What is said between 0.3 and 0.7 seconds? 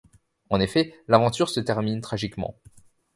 En